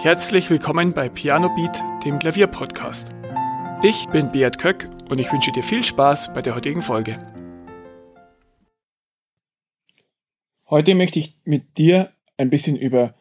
[0.00, 3.12] Herzlich willkommen bei Piano Beat, dem Klavierpodcast.
[3.82, 7.18] Ich bin Beat Köck und ich wünsche dir viel Spaß bei der heutigen Folge.
[10.70, 13.16] Heute möchte ich mit dir ein bisschen über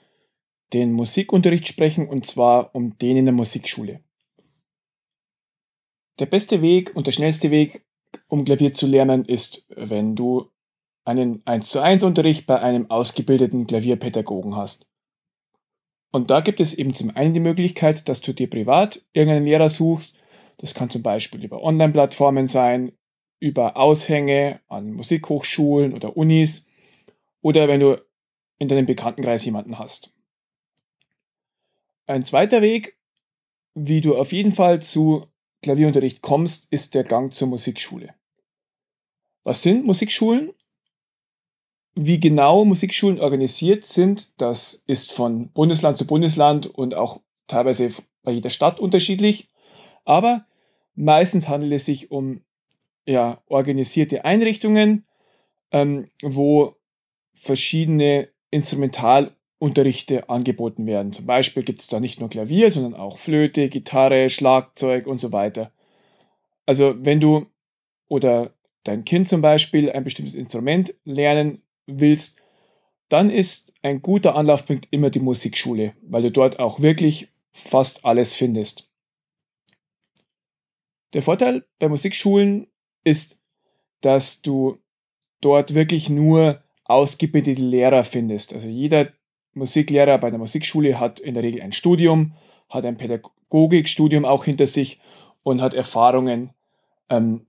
[0.71, 4.01] den Musikunterricht sprechen und zwar um den in der Musikschule.
[6.19, 7.87] Der beste Weg und der schnellste Weg,
[8.27, 10.51] um Klavier zu lernen, ist, wenn du
[11.05, 14.85] einen 1 zu 1 Unterricht bei einem ausgebildeten Klavierpädagogen hast.
[16.11, 19.69] Und da gibt es eben zum einen die Möglichkeit, dass du dir privat irgendeinen Lehrer
[19.69, 20.15] suchst.
[20.57, 22.93] Das kann zum Beispiel über Online-Plattformen sein,
[23.39, 26.65] über Aushänge an Musikhochschulen oder Unis
[27.41, 28.01] oder wenn du
[28.57, 30.13] in deinem Bekanntenkreis jemanden hast.
[32.07, 32.97] Ein zweiter Weg,
[33.75, 35.27] wie du auf jeden Fall zu
[35.61, 38.15] Klavierunterricht kommst, ist der Gang zur Musikschule.
[39.43, 40.53] Was sind Musikschulen?
[41.99, 47.89] Wie genau Musikschulen organisiert sind, das ist von Bundesland zu Bundesland und auch teilweise
[48.21, 49.49] bei jeder Stadt unterschiedlich.
[50.05, 50.45] Aber
[50.93, 52.41] meistens handelt es sich um
[53.07, 55.07] ja, organisierte Einrichtungen,
[55.71, 56.75] ähm, wo
[57.33, 61.13] verschiedene Instrumentalunterrichte angeboten werden.
[61.13, 65.31] Zum Beispiel gibt es da nicht nur Klavier, sondern auch Flöte, Gitarre, Schlagzeug und so
[65.31, 65.71] weiter.
[66.67, 67.47] Also wenn du
[68.07, 72.37] oder dein Kind zum Beispiel ein bestimmtes Instrument lernen willst,
[73.09, 78.33] dann ist ein guter Anlaufpunkt immer die Musikschule, weil du dort auch wirklich fast alles
[78.33, 78.89] findest.
[81.13, 82.67] Der Vorteil bei Musikschulen
[83.03, 83.39] ist,
[84.01, 84.77] dass du
[85.41, 88.53] dort wirklich nur ausgebildete Lehrer findest.
[88.53, 89.11] Also jeder
[89.53, 92.33] Musiklehrer bei der Musikschule hat in der Regel ein Studium,
[92.69, 94.99] hat ein Pädagogikstudium auch hinter sich
[95.43, 96.51] und hat Erfahrungen
[97.09, 97.47] ähm,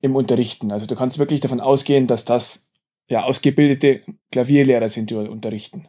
[0.00, 0.70] im Unterrichten.
[0.70, 2.68] Also du kannst wirklich davon ausgehen, dass das
[3.08, 5.88] ja, ausgebildete Klavierlehrer sind, die unterrichten.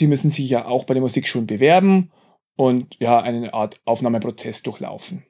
[0.00, 2.12] Die müssen sich ja auch bei den Musikschulen bewerben
[2.56, 5.24] und ja, eine Art Aufnahmeprozess durchlaufen.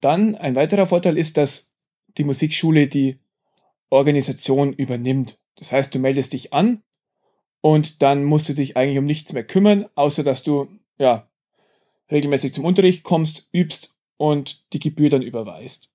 [0.00, 1.70] Dann ein weiterer Vorteil ist, dass
[2.18, 3.20] die Musikschule die
[3.90, 5.40] Organisation übernimmt.
[5.56, 6.82] Das heißt, du meldest dich an
[7.60, 11.28] und dann musst du dich eigentlich um nichts mehr kümmern, außer dass du ja
[12.10, 15.91] regelmäßig zum Unterricht kommst, übst und die Gebühr dann überweist.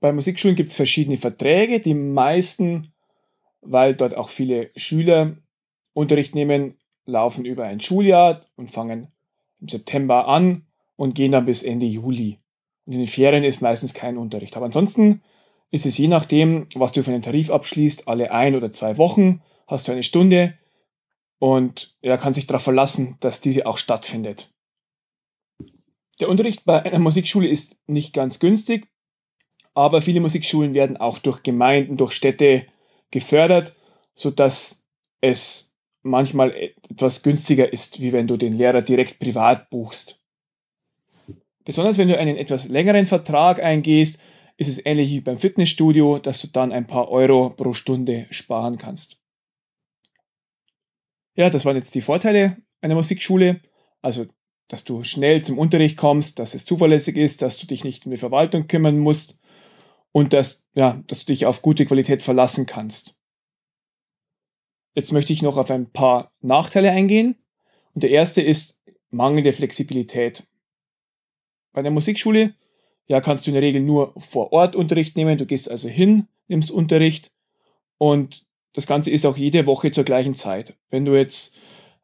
[0.00, 1.80] Bei Musikschulen gibt es verschiedene Verträge.
[1.80, 2.92] Die meisten,
[3.60, 5.36] weil dort auch viele Schüler
[5.92, 9.12] Unterricht nehmen, laufen über ein Schuljahr und fangen
[9.60, 12.38] im September an und gehen dann bis Ende Juli.
[12.84, 14.56] Und in den Ferien ist meistens kein Unterricht.
[14.56, 15.22] Aber ansonsten
[15.70, 19.42] ist es je nachdem, was du für einen Tarif abschließt, alle ein oder zwei Wochen
[19.66, 20.54] hast du eine Stunde
[21.38, 24.52] und er kann sich darauf verlassen, dass diese auch stattfindet.
[26.20, 28.88] Der Unterricht bei einer Musikschule ist nicht ganz günstig,
[29.76, 32.66] aber viele Musikschulen werden auch durch Gemeinden, durch Städte
[33.10, 33.76] gefördert,
[34.14, 34.82] sodass
[35.20, 35.70] es
[36.02, 36.54] manchmal
[36.90, 40.18] etwas günstiger ist, wie wenn du den Lehrer direkt privat buchst.
[41.64, 44.18] Besonders wenn du einen etwas längeren Vertrag eingehst,
[44.56, 48.78] ist es ähnlich wie beim Fitnessstudio, dass du dann ein paar Euro pro Stunde sparen
[48.78, 49.18] kannst.
[51.34, 53.60] Ja, das waren jetzt die Vorteile einer Musikschule.
[54.00, 54.24] Also,
[54.68, 58.12] dass du schnell zum Unterricht kommst, dass es zuverlässig ist, dass du dich nicht um
[58.12, 59.38] die Verwaltung kümmern musst
[60.16, 63.18] und dass, ja, dass du dich auf gute Qualität verlassen kannst.
[64.94, 67.36] Jetzt möchte ich noch auf ein paar Nachteile eingehen.
[67.92, 68.78] Und der erste ist
[69.10, 70.48] mangelnde Flexibilität.
[71.74, 72.54] Bei der Musikschule
[73.08, 75.36] ja, kannst du in der Regel nur vor Ort Unterricht nehmen.
[75.36, 77.30] Du gehst also hin, nimmst Unterricht
[77.98, 80.78] und das Ganze ist auch jede Woche zur gleichen Zeit.
[80.88, 81.54] Wenn du jetzt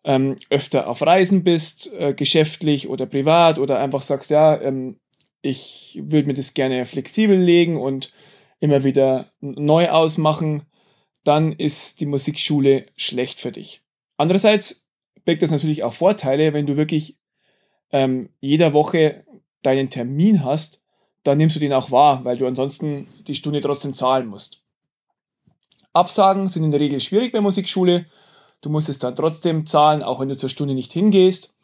[0.05, 5.01] ähm, öfter auf Reisen bist, äh, geschäftlich oder privat oder einfach sagst, ja, ähm,
[5.43, 8.13] ich würde mir das gerne flexibel legen und
[8.61, 10.63] immer wieder neu ausmachen,
[11.25, 13.83] dann ist die Musikschule schlecht für dich.
[14.17, 14.85] Andererseits
[15.25, 17.17] birgt das natürlich auch Vorteile, wenn du wirklich
[17.91, 19.25] ähm, jeder Woche
[19.63, 20.81] deinen Termin hast,
[21.25, 24.63] dann nimmst du den auch wahr, weil du ansonsten die Stunde trotzdem zahlen musst.
[25.93, 28.07] Absagen sind in der Regel schwierig bei Musikschule.
[28.61, 31.55] Du musst es dann trotzdem zahlen, auch wenn du zur Stunde nicht hingehst.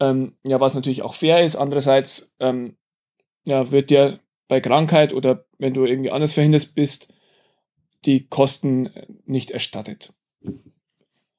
[0.00, 1.56] Ähm, ja, was natürlich auch fair ist.
[1.56, 2.76] Andererseits ähm,
[3.46, 7.12] ja, wird dir bei Krankheit oder wenn du irgendwie anders verhindert bist,
[8.04, 8.90] die Kosten
[9.24, 10.12] nicht erstattet.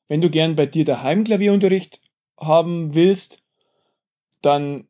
[0.07, 2.01] Wenn du gern bei dir daheim Klavierunterricht
[2.39, 3.43] haben willst,
[4.41, 4.87] dann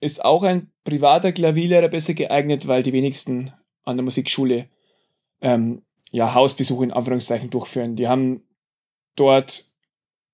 [0.00, 3.52] ist auch ein privater Klavierlehrer besser geeignet, weil die wenigsten
[3.84, 4.68] an der Musikschule
[5.40, 7.96] ähm, ja, Hausbesuche in Anführungszeichen durchführen.
[7.96, 8.42] Die haben
[9.16, 9.70] dort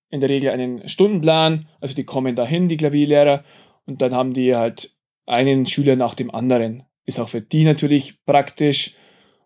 [0.09, 3.45] in der Regel einen Stundenplan, also die kommen dahin, die Klavierlehrer,
[3.87, 4.96] und dann haben die halt
[5.27, 6.85] einen Schüler nach dem anderen.
[7.05, 8.95] Ist auch für die natürlich praktisch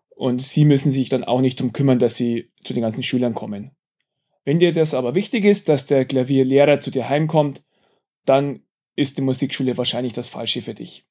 [0.09, 3.33] und sie müssen sich dann auch nicht darum kümmern, dass sie zu den ganzen Schülern
[3.33, 3.71] kommen.
[4.43, 7.63] Wenn dir das aber wichtig ist, dass der Klavierlehrer zu dir heimkommt,
[8.25, 8.61] dann
[8.95, 11.05] ist die Musikschule wahrscheinlich das Falsche für dich.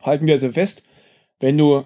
[0.00, 0.82] Halten wir also fest,
[1.40, 1.84] wenn du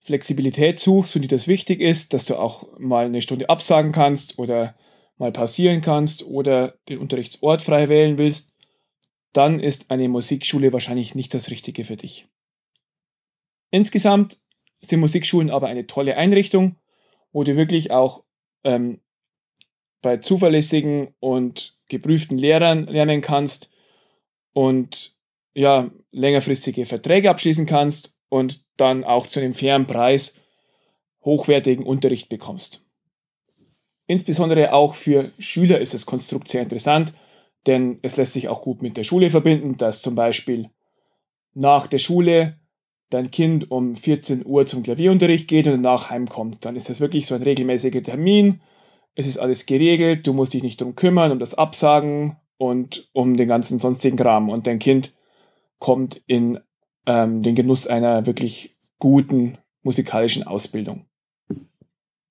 [0.00, 4.38] Flexibilität suchst und dir das wichtig ist, dass du auch mal eine Stunde absagen kannst
[4.38, 4.76] oder
[5.16, 8.52] mal pausieren kannst oder den Unterrichtsort frei wählen willst,
[9.38, 12.26] dann ist eine Musikschule wahrscheinlich nicht das Richtige für dich.
[13.70, 14.40] Insgesamt
[14.80, 16.74] sind Musikschulen aber eine tolle Einrichtung,
[17.30, 18.24] wo du wirklich auch
[18.64, 19.00] ähm,
[20.02, 23.70] bei zuverlässigen und geprüften Lehrern lernen kannst
[24.54, 25.16] und
[25.54, 30.34] ja, längerfristige Verträge abschließen kannst und dann auch zu einem fairen Preis
[31.24, 32.84] hochwertigen Unterricht bekommst.
[34.08, 37.12] Insbesondere auch für Schüler ist das Konstrukt sehr interessant,
[37.66, 40.70] denn es lässt sich auch gut mit der Schule verbinden, dass zum Beispiel
[41.54, 42.58] nach der Schule
[43.10, 46.64] dein Kind um 14 Uhr zum Klavierunterricht geht und danach heimkommt.
[46.64, 48.60] Dann ist das wirklich so ein regelmäßiger Termin.
[49.14, 53.36] Es ist alles geregelt, du musst dich nicht drum kümmern, um das Absagen und um
[53.36, 54.50] den ganzen sonstigen Kram.
[54.50, 55.14] Und dein Kind
[55.78, 56.60] kommt in
[57.06, 61.06] ähm, den Genuss einer wirklich guten musikalischen Ausbildung.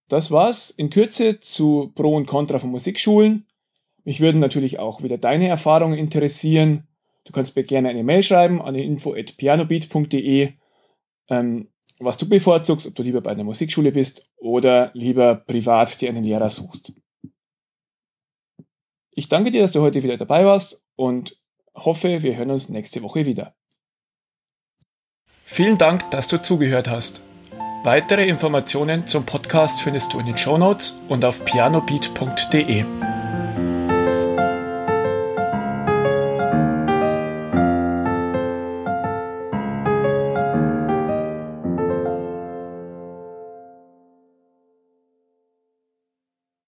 [0.07, 3.46] Das war's in Kürze zu Pro und Contra von Musikschulen.
[4.07, 6.87] Mich würden natürlich auch wieder deine Erfahrungen interessieren.
[7.25, 10.53] Du kannst mir gerne eine Mail schreiben an info.pianobeat.de,
[11.27, 11.67] ähm,
[11.99, 16.23] was du bevorzugst, ob du lieber bei einer Musikschule bist oder lieber privat dir einen
[16.23, 16.93] Lehrer suchst.
[19.11, 21.37] Ich danke dir, dass du heute wieder dabei warst und
[21.75, 23.55] hoffe, wir hören uns nächste Woche wieder.
[25.43, 27.21] Vielen Dank, dass du zugehört hast.
[27.83, 32.85] Weitere Informationen zum Podcast findest du in den Show Notes und auf pianobeat.de.